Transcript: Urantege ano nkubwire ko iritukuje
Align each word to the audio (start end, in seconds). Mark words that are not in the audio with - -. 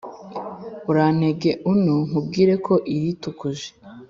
Urantege 0.89 1.49
ano 1.71 1.95
nkubwire 2.07 2.53
ko 2.65 2.73
iritukuje 2.95 3.67